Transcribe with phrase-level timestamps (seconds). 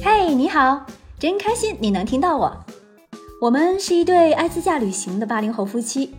[0.00, 0.86] 嘿，你好，
[1.18, 2.64] 真开心你能听到我。
[3.40, 6.14] 我们是一对爱自驾旅行的八零后夫妻，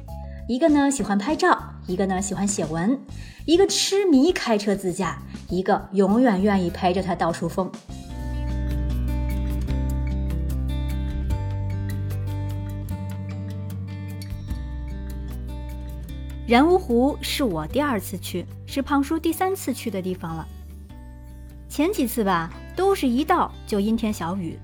[0.49, 1.57] 一个呢喜欢拍照，
[1.87, 2.99] 一个呢喜欢写文，
[3.45, 7.71] 一个痴迷开车自驾，一个永远愿意陪着他到处疯。
[16.45, 20.45] 然乌湖是我第二次去，是胖叔第三次去的地方了。
[21.69, 24.57] 前几次吧，都是一到就阴天小雨，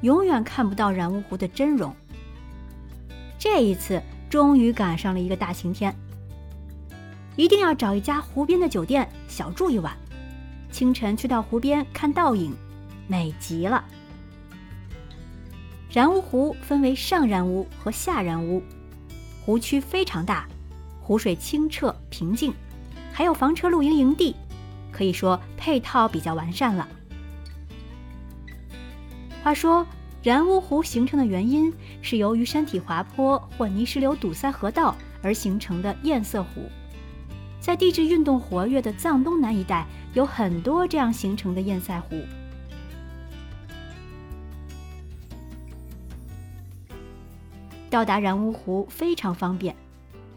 [0.00, 1.94] 永远看不到然乌湖的真容。
[3.38, 5.94] 这一次终于赶上了一个大晴天，
[7.36, 9.94] 一定要找一家湖边的酒店小住一晚，
[10.72, 12.56] 清晨去到湖边看倒影，
[13.06, 13.84] 美极了。
[15.90, 18.62] 然乌湖分为上然乌和下然乌，
[19.44, 20.48] 湖区非常大，
[20.98, 22.54] 湖水清澈平静，
[23.12, 24.34] 还有房车露营营地。
[24.90, 26.88] 可以说配套比较完善了。
[29.42, 29.86] 话说，
[30.22, 36.68] 然乌湖形成的原因是由于山体滑坡或泥石流堵塞河道而形成的堰塞湖。
[37.58, 42.22] 在地质运动活跃的藏东南一带，有很多这样形成的堰塞湖。
[47.88, 49.74] 到达然乌湖非常方便，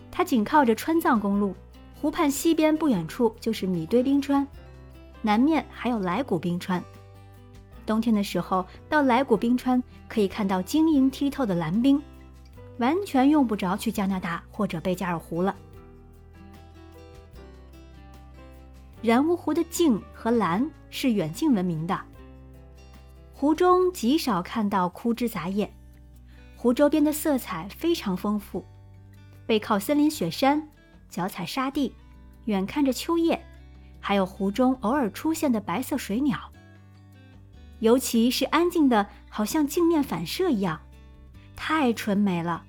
[0.09, 1.55] 它紧靠着川藏公路。
[2.01, 4.45] 湖畔西边不远处就是米堆冰川，
[5.21, 6.83] 南面还有来古冰川。
[7.85, 12.01] 冬天的时候到来古冰川，可以看到晶莹剔透的蓝冰，
[12.77, 15.55] 完全用不着去加拿大或者贝加尔湖了。
[19.01, 21.99] 然乌湖的静和蓝是远近闻名的，
[23.33, 25.73] 湖中极少看到枯枝杂叶，
[26.55, 28.63] 湖周边的色彩非常丰富，
[29.45, 30.69] 背靠森林雪山。
[31.09, 31.93] 脚踩沙地，
[32.45, 33.39] 远看着秋叶，
[33.99, 36.51] 还有湖中偶尔出现的白色水鸟。
[37.83, 40.79] 尤其是安静的，好像镜面反射一样，
[41.53, 42.63] 太纯美了，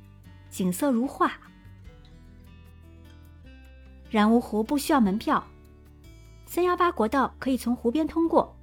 [0.50, 1.30] 景色如画。
[4.10, 5.44] 然乌湖不需要门票，
[6.46, 8.56] 三幺八国道可以从湖边通过。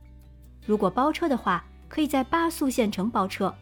[0.65, 3.55] 如果包车的话，可以在巴素县城包车，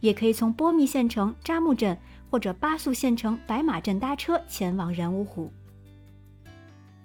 [0.00, 1.98] 也可以从波密县城扎木镇。
[2.28, 5.50] 或者巴素县城白马镇搭车前往然乌湖。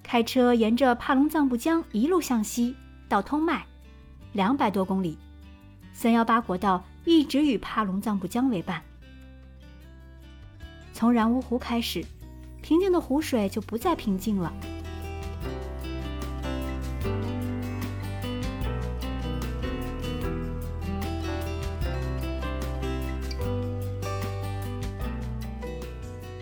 [0.01, 2.75] 开车沿着帕隆藏布江一路向西
[3.07, 3.63] 到通麦，
[4.33, 5.17] 两百多公里，
[5.93, 8.81] 三幺八国道一直与帕隆藏布江为伴。
[10.93, 12.05] 从然乌湖开始，
[12.61, 14.53] 平静的湖水就不再平静了。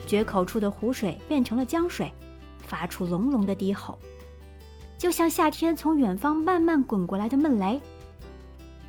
[0.06, 2.11] 决口处的湖水变成了江水，
[2.59, 3.97] 发出隆隆的低吼，
[5.00, 7.80] 就像夏天从远方慢慢滚过来的闷雷。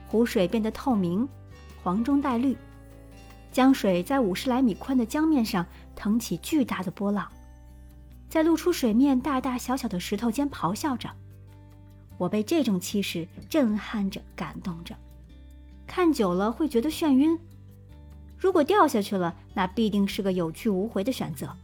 [0.09, 1.26] 湖水变得透明，
[1.84, 2.56] 黄中带绿，
[3.53, 7.31] 江水在五十来米宽的江面上腾起巨大的波浪，
[8.28, 11.09] 在露出水面大大小小的石头间咆哮着。
[12.19, 14.97] 我被这种气势震撼着，感动着，
[15.87, 17.38] 看久了会觉得眩晕。
[18.37, 21.56] 如果掉下去了，那必定是个有去无回的选择，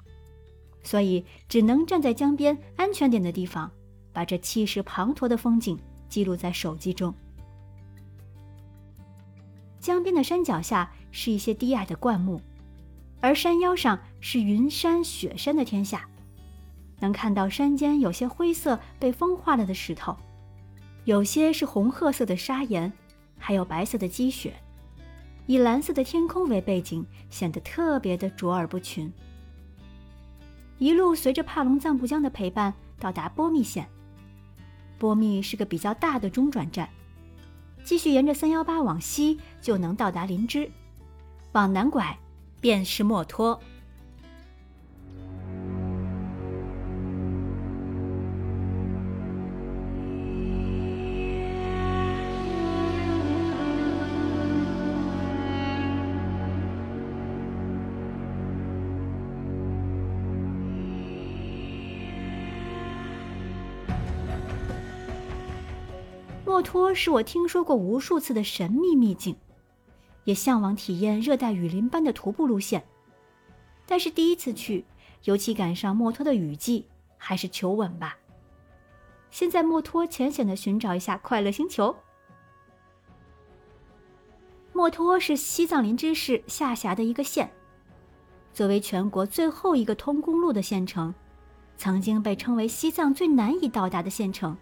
[0.84, 3.71] 所以只能站在江边安全点的地方，
[4.16, 5.78] 把这气势磅礴的风景
[6.09, 7.15] 记录在手机中。
[9.78, 12.41] 江边的山脚下是一些低矮的灌木，
[13.21, 16.09] 而山腰上是云山雪山的天下，
[16.99, 20.16] 能看到山间有些灰色被风化了的石头，
[21.04, 22.91] 有些是红褐色的砂岩，
[23.37, 24.54] 还有白色的积雪。
[25.44, 29.12] 以蓝色的天空为背景，显得特别的卓尔不群。
[30.78, 33.87] 一路随着帕隆藏布江的陪伴，到达波密县。
[34.99, 36.89] 波密是个比较大的中转站，
[37.84, 40.71] 继续沿着三幺八往西，就能到达林芝，
[41.53, 42.19] 往南拐，
[42.61, 43.61] 便是墨脱。
[66.56, 69.36] 墨脱是我听说过无数次的神秘秘境，
[70.24, 72.82] 也向往体验热带雨林般的徒步路线。
[73.84, 74.82] 但是第一次去，
[75.24, 76.86] 尤其赶上墨脱的雨季，
[77.18, 78.16] 还是求稳吧。
[79.30, 81.94] 先在墨脱浅显的寻找一下快乐星球。
[84.72, 87.53] 墨脱是西藏林芝市下辖的一个县，
[88.54, 91.14] 作为全国最后一个通公路的县城，
[91.76, 94.56] 曾经被称为西藏最难以到达的县城。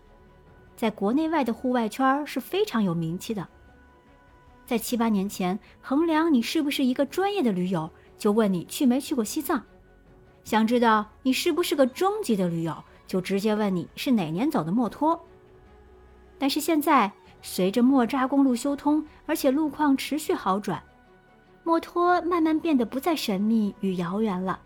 [0.77, 3.47] 在国内外的户外圈是非常有名气的，
[4.67, 9.61] 在七八年前，衡量你是不是一个专业的驴友，就问你去没去过西藏；
[10.43, 15.19] 想知道你是不是个中级的驴友，就直接问你是哪年走的墨脱。
[16.39, 20.83] 但是现在，随着莫扎公路修通，而且路况持续好转，
[21.63, 24.59] 墨脱慢慢变得不再神秘与遥远了。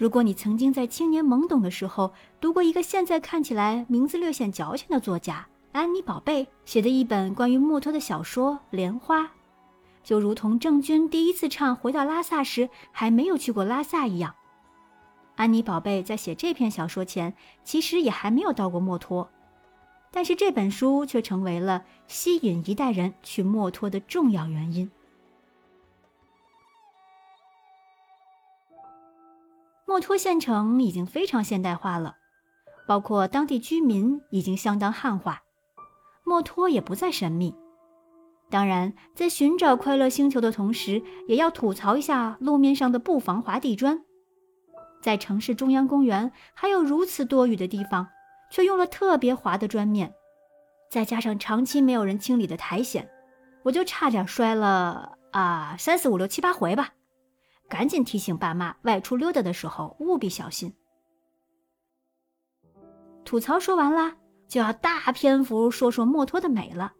[0.00, 2.10] 如果你曾经在青年懵懂的时候
[2.40, 9.24] 读过一个现在看起来名字略显矫情的作家安妮宝贝写的一本关于墨脱的小说《莲花》，
[10.02, 14.34] 就如同郑钧第一次唱《回到拉萨》时还没有去过拉萨一样，
[15.36, 19.28] 安妮宝贝在写这篇小说前其实也还没有到过墨脱。
[20.10, 24.90] 但是这本书却成为了吸引一代人去墨脱的重要原因。
[29.90, 32.14] 墨脱县城已经非常现代化了，
[32.86, 35.42] 包括当地居民已经相当汉化，
[36.22, 37.56] 墨脱也不再神秘。
[38.48, 44.00] 当然，在寻找快乐星球的同时，也要吐槽一下路面上的不防滑地砖。
[45.02, 48.06] 在城市中央公园还有如此多雨的地方。
[48.52, 50.12] 却用了特别滑的砖面，
[50.88, 53.08] 再加上长期没有人清理的苔藓，
[53.62, 56.94] 我就差点摔了啊三四五六七八回吧！
[57.70, 60.74] 赶紧提醒爸妈，外出溜达的时候务必小心。
[63.24, 64.16] 吐槽说完啦，
[64.48, 66.92] 就要大篇幅说说墨脱的美了。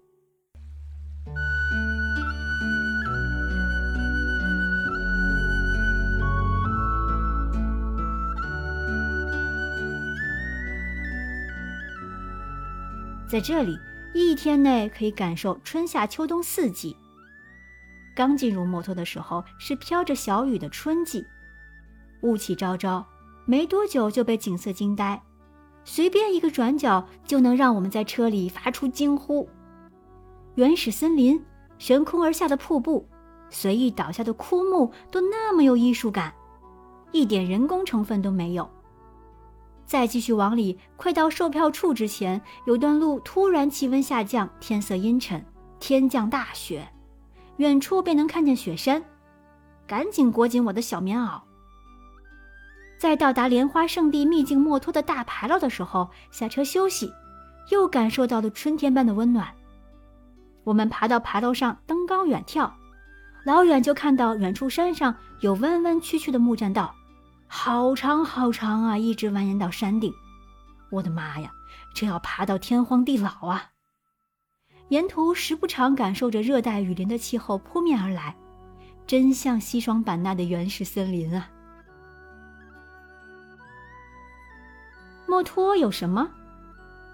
[13.29, 13.77] 在这里，
[14.15, 16.97] 一天内可以感受春夏秋冬四季。
[18.21, 21.25] 刚进入墨脱的时候是飘着小雨的春季，
[22.21, 23.03] 雾气昭昭，
[23.47, 25.19] 没多久就被景色惊呆。
[25.87, 29.49] 随便一个转角就能让我们在车里发出惊呼。
[30.57, 31.43] 原始森林、
[31.79, 33.09] 悬空而下的瀑布、
[33.49, 36.35] 随意倒下的枯木，都那么有艺术感，
[37.13, 38.69] 一点人工成分都没有。
[39.87, 45.43] 再继续往里，快到售票处之前，有段路突然气温下降，天色阴沉，
[45.79, 46.87] 天降大雪，
[47.61, 49.05] 远处便能看见雪山。
[49.87, 51.39] 赶紧裹紧我的小棉袄。
[52.99, 57.13] 在到达莲花圣地秘境墨脱的大牌楼的时候，下车休息，
[57.71, 59.47] 又感受到了春天般的温暖。
[60.65, 62.71] 我们爬到牌楼上，登高远眺，
[63.45, 66.95] 老远就看到远处山上有弯弯曲曲的木栈道。
[67.47, 70.11] 好长好长啊，一直蜿蜒到山顶。
[70.91, 71.53] 我的妈呀，
[71.95, 73.65] 这要爬到天荒地老啊！
[74.91, 78.35] 沿途时不常感受着热带雨林的气候扑面而来，
[79.07, 81.49] 真像西双版纳的原始森林啊！
[85.29, 86.29] 墨脱有什么？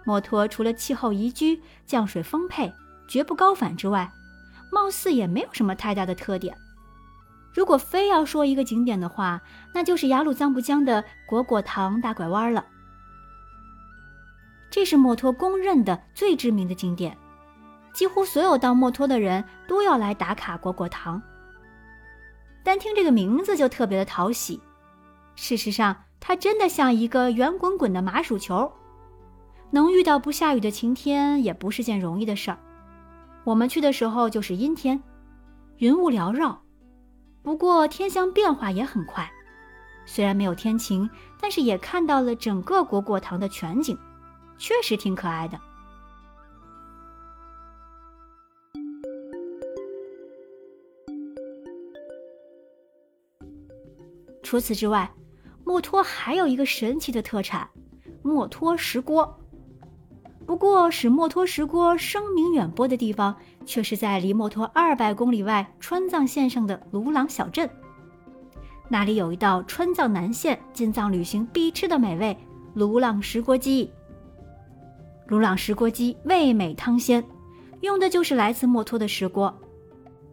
[0.06, 2.73] 墨脱除了气候宜居、降水丰沛、
[3.06, 4.11] 绝不高反之外，
[4.72, 6.56] 貌似也没有什么太大的特点。
[7.52, 9.43] 如果非要说一个景点的话，
[9.75, 12.64] 那就是雅鲁藏布江的果果塘大拐弯了。
[14.70, 17.17] 这是墨脱公认的最知名的景点，
[17.96, 21.22] 几乎所有到墨脱的人都要来打卡果果塘。
[22.62, 24.60] 单听这个名字就特别的讨喜。
[25.34, 28.70] 事实上，它真的像一个圆滚滚的麻薯球，
[29.70, 32.58] 能遇到不下雨的晴天也不是件容易的事儿。
[33.44, 35.03] 我们去的时候就是阴天，
[35.79, 36.60] 云雾缭绕。
[37.43, 39.26] 不过天象变化也很快，
[40.05, 41.08] 虽然没有天晴，
[41.41, 43.98] 但是也看到了整个果果塘的全景，
[44.58, 45.58] 确实挺可爱的。
[54.46, 55.10] 除此之外，
[55.65, 57.69] 墨脱还有一个神奇的特产——
[58.22, 59.41] 墨脱石锅。
[60.46, 63.34] 不过，使墨脱石锅声名远播的地方，
[63.65, 67.69] 却是在离墨脱二百公里外川藏线上的鲁朗小镇。
[68.88, 72.38] 那里有一道川藏南线进藏旅行必吃的美味——
[72.72, 73.91] 鲁朗石锅鸡。
[75.26, 77.24] 鲁朗石锅鸡味美汤鲜，
[77.81, 79.53] 用的就是来自墨脱的石锅。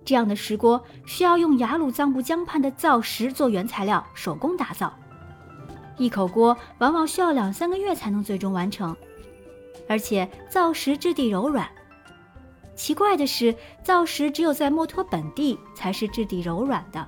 [0.06, 4.94] 这样的石锅需要用雅鲁藏布江畔的造石做原材料，手工打造。
[5.98, 8.96] 一口锅往往需要两三个月才能最终完成。
[9.88, 11.70] 而且造石质地柔软。
[12.76, 17.06] 奇怪的是，造石只有在墨脱本地才是质地柔软的，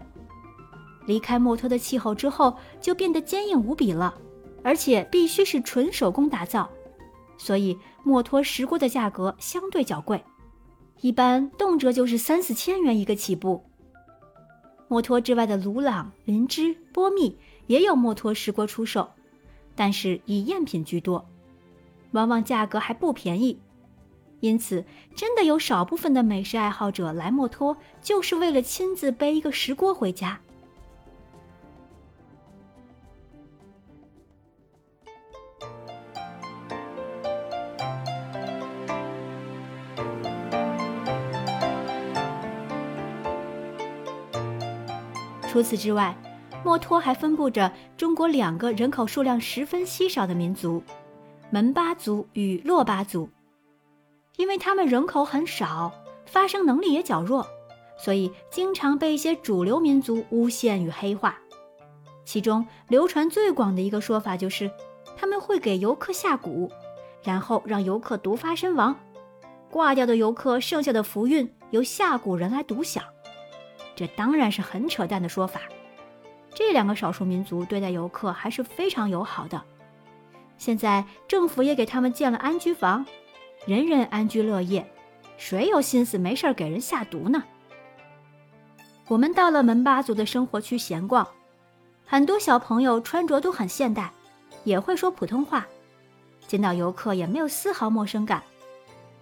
[1.05, 4.13] 离开墨脱的气候之后就变得坚硬无比了，
[4.61, 6.69] 而且必须是纯手工打造，
[7.37, 10.23] 所以墨脱石锅的价格相对较贵，
[11.01, 13.63] 一般动辄就是三四千元一个起步。
[14.87, 17.37] 墨脱之外的鲁朗、林芝、波密
[17.67, 19.09] 也有墨脱石锅出售，
[19.75, 21.25] 但是以赝品居多。
[22.11, 23.59] 往往价格还不便宜，
[24.39, 24.85] 因此，
[25.15, 30.39] 真的有少部分的美食爱好者来墨脱，就是为了亲自背一个石锅回家。
[45.55, 46.13] 除此之外，
[46.65, 50.83] 墨脱还分布着中国两个人口数量十分稀少的民族——
[51.49, 53.29] 门巴族与珞巴族。
[54.35, 55.93] 因为他们人口很少，
[56.25, 57.47] 发声能力也较弱，
[57.97, 61.39] 所以经常被一些主流民族诬陷与黑化。
[62.25, 64.69] 其中流传最广的一个说法就是，
[65.15, 66.69] 他们会给游客下蛊，
[67.23, 68.93] 然后让游客毒发身亡，
[69.71, 73.01] 挂掉的游客剩下的福运由下蛊人来独享。
[73.95, 75.61] 这当然是很扯淡的说法。
[76.53, 79.61] 这两个少数民族对待游客还是非常友好的。
[80.57, 83.05] 现在政府也给他们建了安居房，
[83.65, 84.89] 人人安居乐业，
[85.37, 87.43] 谁有心思没事儿给人下毒呢？
[89.07, 91.27] 我们到了门巴族的生活区闲逛，
[92.05, 94.11] 很多小朋友穿着都很现代，
[94.63, 95.67] 也会说普通话，
[96.47, 98.41] 见到游客也没有丝毫陌生感，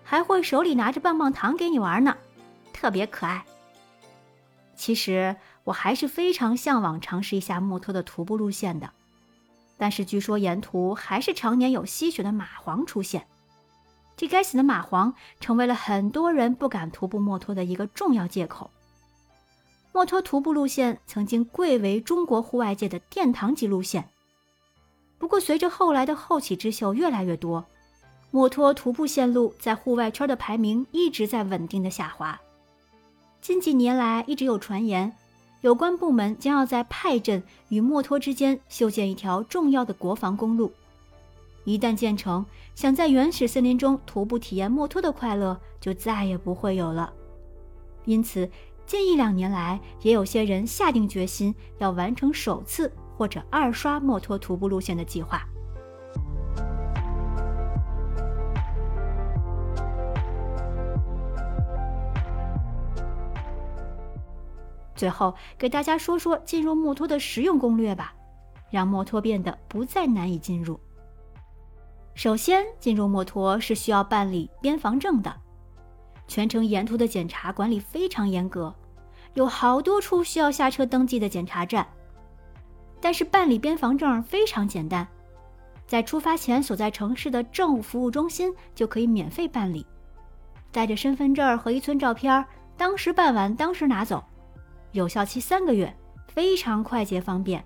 [0.03, 2.15] 还会手里拿着棒棒糖给你玩呢，
[2.71, 3.43] 特别可爱。
[4.83, 8.91] 其实我还是非常向往尝试一下墨脱的徒步路线的，
[9.77, 13.25] 但是据说沿途还是常年有吸血的蚂蟥出现，
[14.17, 18.69] 这该死的蚂蟥成为了很多人不敢徒步墨脱的一个重要借口。
[19.93, 24.09] 墨脱徒步路线曾经贵为中国户外界的殿堂级路线，
[25.17, 27.65] 不过随着后来的后起之秀越来越多，
[28.31, 32.37] 墨脱徒步线路在户外圈的排名一直在稳定的下滑。
[33.43, 35.11] 近几年来，一直有传言，
[35.59, 40.71] 有关部门将要在派镇与墨脱之间修建一条重要的国防公路。
[41.65, 47.11] 一旦建成，想在原始森林中徒步体验墨脱的快乐就再也不会有了。
[48.05, 48.49] 因此，
[48.85, 55.45] 近一两年来，也有些人下定决心要完成首次或者二刷墨脱徒步路线的计划。
[64.95, 68.13] 最后给大家说说进入墨脱的实用攻略吧，
[68.69, 70.79] 让墨脱变得不再难以进入。
[72.15, 75.35] 首先，进入墨脱是需要办理边防证的，
[76.27, 78.73] 全程沿途的检查管理非常严格，
[79.33, 81.87] 有好多处需要下车登记的检查站。
[83.01, 85.07] 但是办理边防证非常简单，
[85.87, 89.85] 在出发前所在城市的政务服务中心就可以免费办理，
[90.71, 92.45] 带着身份证和一寸照片，
[92.77, 94.23] 当时办完当时拿走。
[94.93, 95.93] 有效期三个月，
[96.27, 97.63] 非常快捷方便。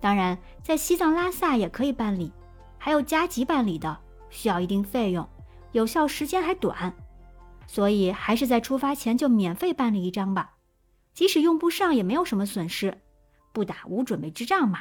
[0.00, 2.32] 当然，在西藏拉萨也可以办理，
[2.78, 3.98] 还有加急办理的，
[4.30, 5.28] 需要一定费用，
[5.72, 6.94] 有效时间还短，
[7.66, 10.54] 所以还是在出发前就免费办理一张吧。
[11.12, 12.98] 即使用不上也没有什么损失，
[13.52, 14.80] 不打无准备之仗嘛。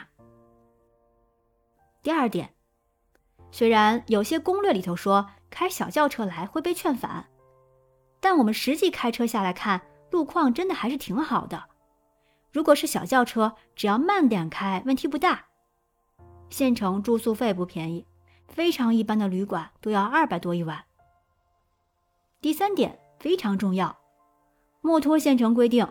[2.02, 2.54] 第二点，
[3.52, 7.26] 虽然有些攻略里头说开小轿车来会被劝返，
[8.20, 9.82] 但我们实际开车下来看。
[10.16, 11.66] 路况真的还是挺好的，
[12.50, 15.48] 如果是小轿车，只要慢点开，问题不大。
[16.50, 18.06] 县城住宿费不便宜，
[18.48, 20.86] 非常一般的旅馆都要二百多一晚。
[22.40, 23.98] 第三点非常重要，
[24.80, 25.86] 墨脱县城规定，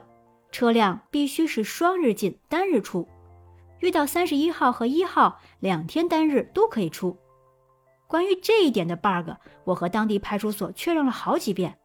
[0.50, 3.06] 车辆必须是双日进单日出，
[3.80, 7.18] 遇到三十一号和一号两天单日都可以出。
[8.06, 9.32] 关于这一点的 bug，
[9.64, 11.76] 我和当地派出所确认了好几遍。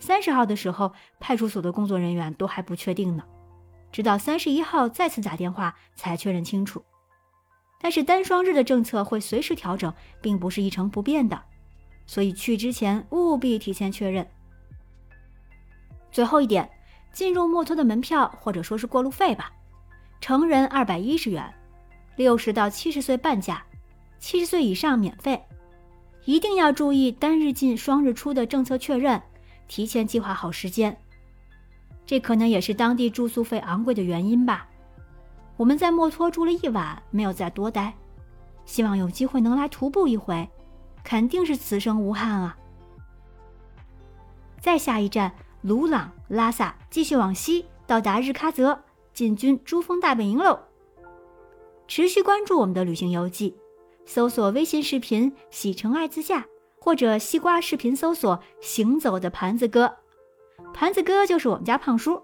[0.00, 3.24] 三十号的时候，派出所的工作人员都还不确定呢，
[3.90, 6.82] 直到三十一号再次打电话才确认清楚。
[7.80, 11.40] 但是单双日的政策会随时调整，并不是一成不变的，
[12.06, 14.26] 所以去之前务必提前确认。
[16.10, 16.68] 最后一点，
[17.12, 19.52] 进入墨脱的门票或者说是过路费吧，
[20.20, 21.54] 成人二百一十元，
[22.16, 23.64] 六十到七十岁半价，
[24.18, 25.40] 七十岁以上免费。
[26.24, 29.22] 一定要注意单日进双日出的政策确认。
[29.68, 30.96] 提前计划好时间，
[32.04, 34.66] 这可能也是当地住宿费昂贵的原因吧。
[35.56, 37.94] 我们在墨脱住了一晚，没有再多待，
[38.64, 40.48] 希望有机会能来徒步一回，
[41.04, 42.56] 肯定是此生无憾啊。
[44.60, 45.32] 再下一站
[45.62, 48.78] 鲁朗拉萨，继续往西到达日喀则，
[49.12, 50.58] 进军珠峰大本营喽。
[51.86, 53.56] 持续关注我们的旅行游记，
[54.04, 56.46] 搜索微信视频“喜成爱自驾”。
[56.80, 59.96] 或者西瓜视频搜索“行走的盘子哥”，
[60.72, 62.22] 盘子哥就是我们家胖叔，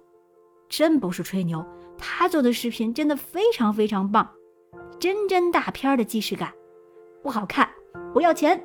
[0.69, 1.65] 真不是吹牛，
[1.99, 4.29] 他做的视频真的非常非常棒，
[4.99, 6.53] 真真大片的既视感，
[7.23, 7.69] 不好看
[8.13, 8.65] 不要钱。